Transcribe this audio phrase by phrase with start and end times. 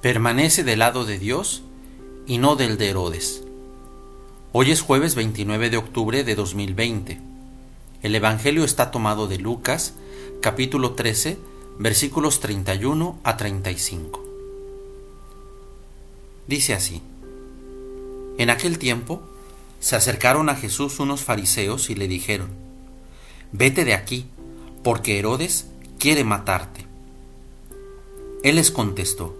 [0.00, 1.62] Permanece del lado de Dios
[2.26, 3.42] y no del de Herodes.
[4.50, 7.20] Hoy es jueves 29 de octubre de 2020.
[8.02, 9.92] El Evangelio está tomado de Lucas,
[10.40, 11.36] capítulo 13,
[11.78, 14.24] versículos 31 a 35.
[16.46, 17.02] Dice así.
[18.38, 19.20] En aquel tiempo
[19.80, 22.48] se acercaron a Jesús unos fariseos y le dijeron,
[23.52, 24.24] Vete de aquí,
[24.82, 25.66] porque Herodes
[25.98, 26.86] quiere matarte.
[28.42, 29.36] Él les contestó,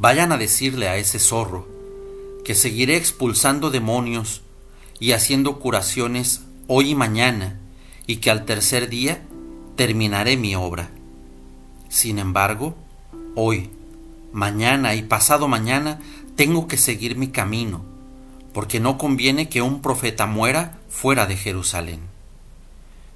[0.00, 1.68] Vayan a decirle a ese zorro
[2.42, 4.40] que seguiré expulsando demonios
[4.98, 7.60] y haciendo curaciones hoy y mañana,
[8.06, 9.20] y que al tercer día
[9.76, 10.88] terminaré mi obra.
[11.90, 12.76] Sin embargo,
[13.34, 13.68] hoy,
[14.32, 16.00] mañana y pasado mañana
[16.34, 17.84] tengo que seguir mi camino,
[18.54, 22.00] porque no conviene que un profeta muera fuera de Jerusalén.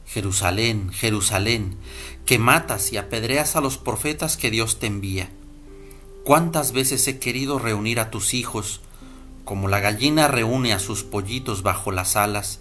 [0.06, 1.78] Jerusalén, Jerusalén,
[2.27, 5.31] que matas y apedreas a los profetas que Dios te envía.
[6.25, 8.80] ¿Cuántas veces he querido reunir a tus hijos,
[9.44, 12.61] como la gallina reúne a sus pollitos bajo las alas,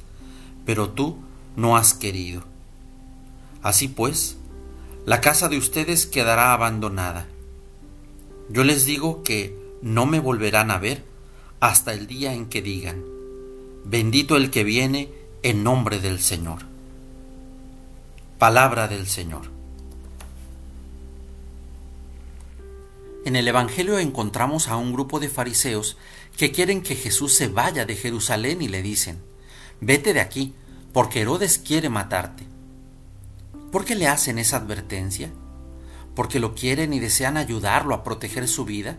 [0.66, 1.16] pero tú
[1.56, 2.44] no has querido?
[3.62, 4.36] Así pues,
[5.06, 7.26] la casa de ustedes quedará abandonada.
[8.50, 11.06] Yo les digo que no me volverán a ver
[11.62, 13.02] hasta el día en que digan,
[13.86, 15.10] bendito el que viene
[15.42, 16.64] en nombre del Señor.
[18.40, 19.63] Palabra del Señor.
[23.26, 25.98] En el Evangelio encontramos a un grupo de fariseos
[26.36, 29.24] que quieren que Jesús se vaya de Jerusalén y le dicen,
[29.80, 30.54] vete de aquí,
[30.92, 32.46] porque Herodes quiere matarte.
[33.72, 35.32] ¿Por qué le hacen esa advertencia?
[36.16, 38.98] ¿Porque lo quieren y desean ayudarlo a proteger su vida?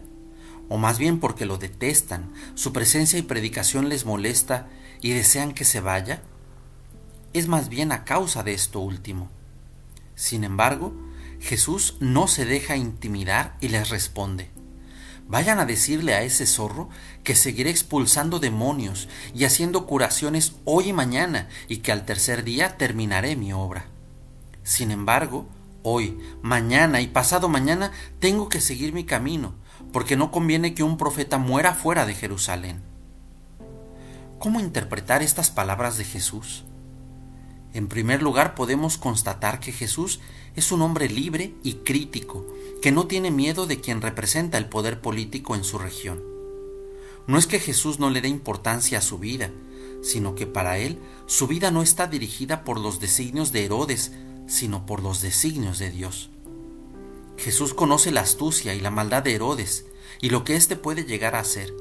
[0.70, 4.69] ¿O más bien porque lo detestan, su presencia y predicación les molesta
[5.02, 6.22] y desean que se vaya?
[7.34, 9.28] Es más bien a causa de esto último.
[10.14, 10.95] Sin embargo,
[11.44, 14.50] Jesús no se deja intimidar y les responde,
[15.28, 16.88] Vayan a decirle a ese zorro
[17.22, 22.78] que seguiré expulsando demonios y haciendo curaciones hoy y mañana y que al tercer día
[22.78, 23.86] terminaré mi obra.
[24.62, 25.46] Sin embargo,
[25.83, 29.54] hoy, mañana y pasado mañana tengo que seguir mi camino,
[29.92, 32.83] porque no conviene que un profeta muera fuera de Jerusalén.
[34.38, 36.64] ¿Cómo interpretar estas palabras de Jesús?
[37.74, 40.20] En primer lugar, podemos constatar que Jesús
[40.55, 42.46] es un hombre libre y crítico,
[42.80, 46.23] que no tiene miedo de quien representa el poder político en su región.
[47.27, 49.51] No es que Jesús no le dé importancia a su vida,
[50.02, 54.13] sino que para él su vida no está dirigida por los designios de Herodes,
[54.46, 56.30] sino por los designios de Dios.
[57.36, 59.86] Jesús conoce la astucia y la maldad de Herodes
[60.20, 61.74] y lo que éste puede llegar a hacer,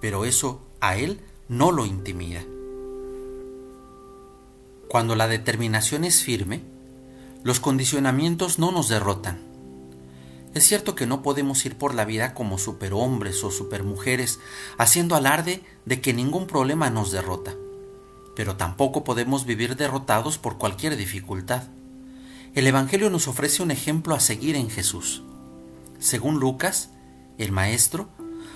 [0.00, 2.44] pero eso a él no lo intimida.
[4.88, 6.62] Cuando la determinación es firme,
[7.44, 9.38] los condicionamientos no nos derrotan.
[10.54, 14.40] Es cierto que no podemos ir por la vida como superhombres o supermujeres
[14.78, 17.54] haciendo alarde de que ningún problema nos derrota,
[18.34, 21.64] pero tampoco podemos vivir derrotados por cualquier dificultad.
[22.54, 25.22] El Evangelio nos ofrece un ejemplo a seguir en Jesús.
[25.98, 26.88] Según Lucas,
[27.36, 28.08] el Maestro,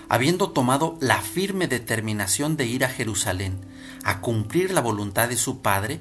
[0.08, 3.60] habiendo tomado la firme determinación de ir a Jerusalén
[4.02, 6.00] a cumplir la voluntad de su Padre,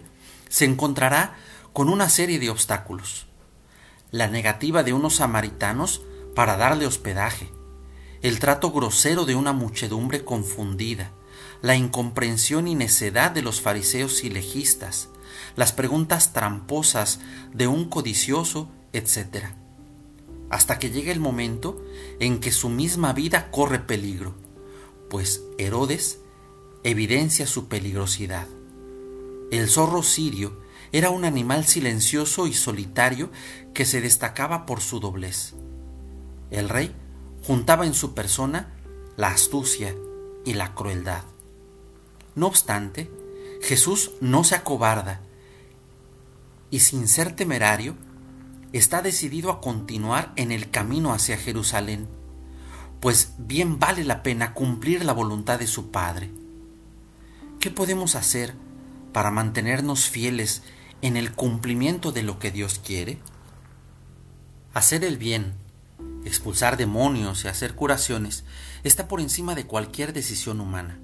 [0.52, 1.36] se encontrará
[1.72, 3.26] con una serie de obstáculos.
[4.12, 6.02] La negativa de unos samaritanos
[6.36, 7.50] para darle hospedaje,
[8.22, 11.12] el trato grosero de una muchedumbre confundida,
[11.62, 15.08] la incomprensión y necedad de los fariseos y legistas,
[15.56, 17.22] las preguntas tramposas
[17.54, 19.46] de un codicioso, etc.
[20.50, 21.82] Hasta que llegue el momento
[22.20, 24.36] en que su misma vida corre peligro,
[25.10, 26.20] pues Herodes
[26.84, 28.48] evidencia su peligrosidad.
[29.52, 30.60] El zorro sirio
[30.94, 33.30] era un animal silencioso y solitario
[33.74, 35.54] que se destacaba por su doblez.
[36.50, 36.96] El rey
[37.44, 38.74] juntaba en su persona
[39.18, 39.94] la astucia
[40.46, 41.24] y la crueldad.
[42.34, 43.12] No obstante,
[43.62, 45.22] Jesús no se acobarda
[46.72, 47.96] y sin ser temerario,
[48.72, 52.08] está decidido a continuar en el camino hacia Jerusalén,
[53.02, 56.32] pues bien vale la pena cumplir la voluntad de su Padre.
[57.60, 58.56] ¿Qué podemos hacer
[59.12, 60.64] para mantenernos fieles
[61.02, 63.18] en el cumplimiento de lo que Dios quiere?
[64.74, 65.54] Hacer el bien,
[66.24, 68.46] expulsar demonios y hacer curaciones
[68.84, 71.00] está por encima de cualquier decisión humana.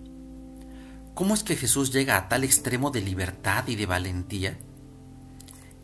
[1.14, 4.58] ¿Cómo es que Jesús llega a tal extremo de libertad y de valentía?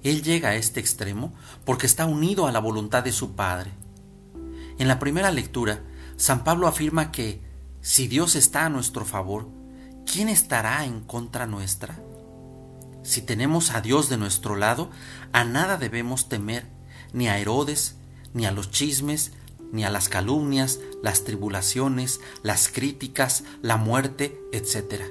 [0.03, 1.33] Él llega a este extremo
[1.65, 3.71] porque está unido a la voluntad de su Padre.
[4.77, 5.81] En la primera lectura,
[6.17, 7.41] San Pablo afirma que
[7.81, 9.49] si Dios está a nuestro favor,
[10.05, 11.99] ¿quién estará en contra nuestra?
[13.03, 14.89] Si tenemos a Dios de nuestro lado,
[15.33, 16.65] a nada debemos temer,
[17.11, 17.95] ni a Herodes,
[18.33, 19.33] ni a los chismes,
[19.73, 25.03] ni a las calumnias, las tribulaciones, las críticas, la muerte, etc.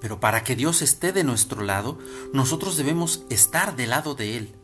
[0.00, 1.98] Pero para que Dios esté de nuestro lado,
[2.32, 4.56] nosotros debemos estar del lado de Él,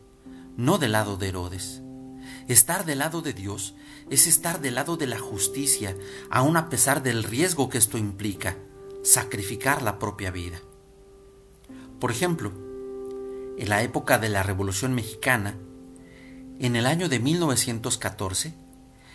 [0.57, 1.81] no del lado de Herodes.
[2.47, 3.75] Estar del lado de Dios
[4.09, 5.95] es estar del lado de la justicia,
[6.29, 8.57] aun a pesar del riesgo que esto implica,
[9.03, 10.59] sacrificar la propia vida.
[11.99, 12.51] Por ejemplo,
[13.57, 15.55] en la época de la Revolución Mexicana,
[16.59, 18.53] en el año de 1914,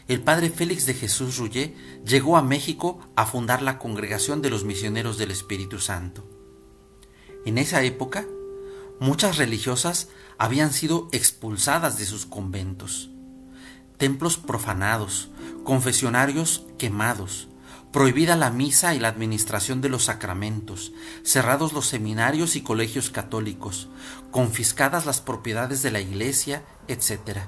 [0.08, 4.64] el padre Félix de Jesús Ruyé llegó a México a fundar la Congregación de los
[4.64, 6.24] Misioneros del Espíritu Santo.
[7.44, 8.26] En esa época,
[8.98, 13.10] muchas religiosas habían sido expulsadas de sus conventos,
[13.96, 15.30] templos profanados,
[15.62, 17.48] confesionarios quemados,
[17.92, 20.92] prohibida la misa y la administración de los sacramentos,
[21.22, 23.88] cerrados los seminarios y colegios católicos,
[24.30, 27.40] confiscadas las propiedades de la iglesia, etc.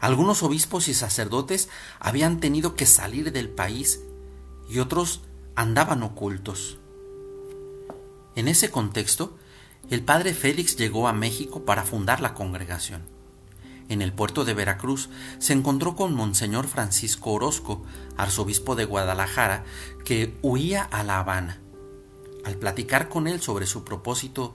[0.00, 1.68] Algunos obispos y sacerdotes
[1.98, 4.00] habían tenido que salir del país
[4.68, 5.22] y otros
[5.56, 6.78] andaban ocultos.
[8.36, 9.36] En ese contexto,
[9.90, 13.19] el padre Félix llegó a México para fundar la congregación.
[13.90, 15.10] En el puerto de Veracruz
[15.40, 17.82] se encontró con Monseñor Francisco Orozco,
[18.16, 19.64] arzobispo de Guadalajara,
[20.04, 21.60] que huía a La Habana.
[22.44, 24.54] Al platicar con él sobre su propósito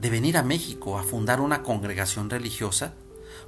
[0.00, 2.94] de venir a México a fundar una congregación religiosa,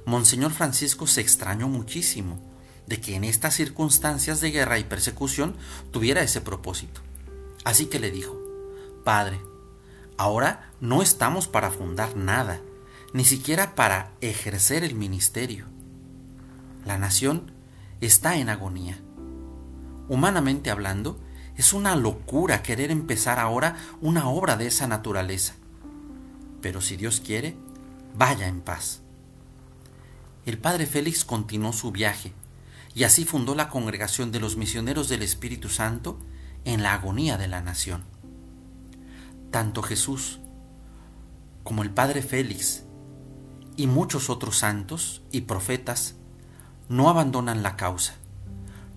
[0.05, 2.37] Monseñor Francisco se extrañó muchísimo
[2.85, 5.55] de que en estas circunstancias de guerra y persecución
[5.91, 6.99] tuviera ese propósito.
[7.63, 8.37] Así que le dijo,
[9.05, 9.39] Padre,
[10.17, 12.59] ahora no estamos para fundar nada,
[13.15, 15.65] ni siquiera para ejercer el ministerio.
[16.85, 17.51] La nación
[18.01, 18.99] está en agonía.
[20.07, 21.19] Humanamente hablando,
[21.55, 25.55] es una locura querer empezar ahora una obra de esa naturaleza.
[26.61, 27.55] Pero si Dios quiere,
[28.13, 29.01] vaya en paz
[30.45, 32.31] el padre Félix continuó su viaje
[32.93, 36.19] y así fundó la congregación de los misioneros del Espíritu Santo
[36.65, 38.03] en la agonía de la nación.
[39.49, 40.39] Tanto Jesús
[41.63, 42.84] como el padre Félix
[43.77, 46.15] y muchos otros santos y profetas
[46.89, 48.15] no abandonan la causa,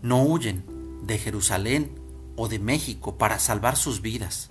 [0.02, 0.64] no huyen
[1.02, 1.98] de Jerusalén
[2.36, 4.50] o de México para salvar sus vidas,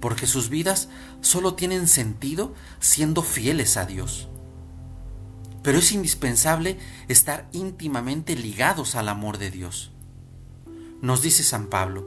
[0.00, 0.88] porque sus vidas
[1.20, 4.28] solo tienen sentido siendo fieles a Dios
[5.62, 6.78] pero es indispensable
[7.08, 9.92] estar íntimamente ligados al amor de Dios.
[11.00, 12.06] Nos dice San Pablo,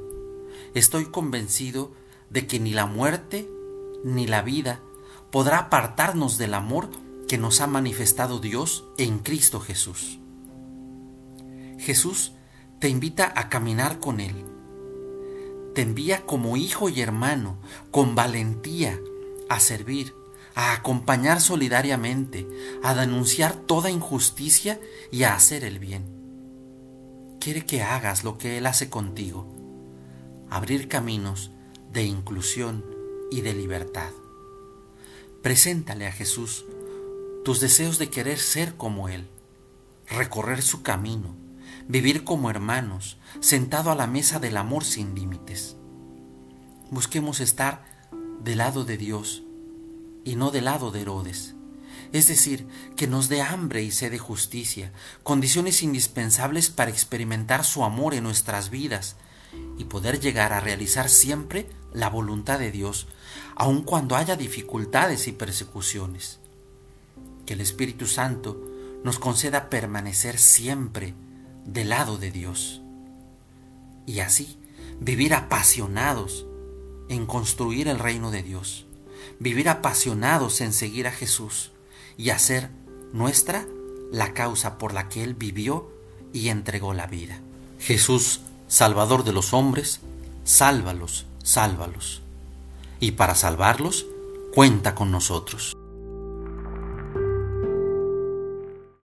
[0.74, 1.94] estoy convencido
[2.30, 3.50] de que ni la muerte
[4.04, 4.80] ni la vida
[5.32, 6.90] podrá apartarnos del amor
[7.28, 10.20] que nos ha manifestado Dios en Cristo Jesús.
[11.80, 12.34] Jesús
[12.80, 14.46] te invita a caminar con Él.
[15.74, 17.58] Te envía como hijo y hermano,
[17.92, 19.00] con valentía,
[19.50, 20.14] a servir,
[20.56, 22.48] a acompañar solidariamente,
[22.82, 24.80] a denunciar toda injusticia
[25.12, 26.06] y a hacer el bien.
[27.40, 29.54] Quiere que hagas lo que Él hace contigo,
[30.50, 31.52] abrir caminos
[31.92, 32.86] de inclusión
[33.30, 34.12] y de libertad.
[35.42, 36.66] Preséntale a Jesús
[37.46, 39.30] tus deseos de querer ser como Él,
[40.08, 41.36] recorrer su camino,
[41.88, 45.78] vivir como hermanos, sentado a la mesa del amor sin límites.
[46.90, 47.86] Busquemos estar
[48.42, 49.44] del lado de Dios
[50.24, 51.54] y no del lado de Herodes.
[52.14, 57.84] Es decir, que nos dé hambre y sed de justicia, condiciones indispensables para experimentar su
[57.84, 59.18] amor en nuestras vidas
[59.78, 63.06] y poder llegar a realizar siempre la voluntad de Dios,
[63.56, 66.40] aun cuando haya dificultades y persecuciones.
[67.46, 68.62] Que el Espíritu Santo
[69.04, 71.14] nos conceda permanecer siempre
[71.66, 72.82] del lado de Dios
[74.06, 74.58] y así
[75.00, 76.46] vivir apasionados
[77.10, 78.86] en construir el reino de Dios
[79.40, 81.72] vivir apasionados en seguir a Jesús
[82.18, 82.70] y hacer
[83.14, 83.66] nuestra
[84.12, 85.90] la causa por la que Él vivió
[86.34, 87.40] y entregó la vida.
[87.80, 90.02] Jesús, Salvador de los hombres,
[90.44, 92.22] sálvalos, sálvalos.
[93.00, 94.06] Y para salvarlos,
[94.54, 95.75] cuenta con nosotros.